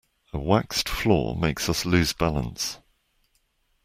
A 0.33 0.39
waxed 0.39 0.89
floor 0.89 1.35
makes 1.35 1.69
us 1.69 1.85
lose 1.85 2.11
balance. 2.11 2.79